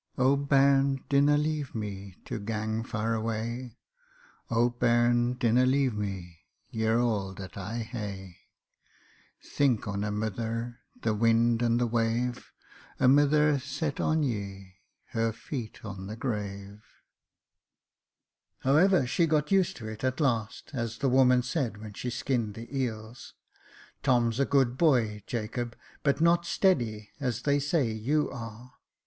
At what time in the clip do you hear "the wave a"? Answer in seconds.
11.79-13.07